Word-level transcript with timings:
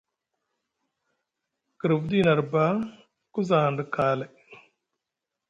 Girfudi 1.79 2.17
nʼarba 2.25 2.63
ku 3.33 3.39
za 3.47 3.57
hanɗa 3.63 3.83
kaalay. 3.93 4.31